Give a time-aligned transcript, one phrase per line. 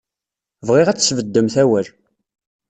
[0.67, 1.87] Bɣiɣ ad tesbeddemt awal.